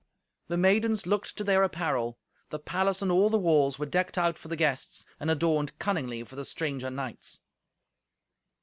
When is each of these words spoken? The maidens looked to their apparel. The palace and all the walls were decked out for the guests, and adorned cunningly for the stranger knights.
The 0.47 0.57
maidens 0.57 1.05
looked 1.05 1.37
to 1.37 1.43
their 1.43 1.61
apparel. 1.61 2.17
The 2.49 2.57
palace 2.57 3.03
and 3.03 3.11
all 3.11 3.29
the 3.29 3.37
walls 3.37 3.77
were 3.77 3.85
decked 3.85 4.17
out 4.17 4.35
for 4.35 4.47
the 4.47 4.55
guests, 4.55 5.05
and 5.19 5.29
adorned 5.29 5.77
cunningly 5.77 6.23
for 6.23 6.35
the 6.35 6.43
stranger 6.43 6.89
knights. 6.89 7.39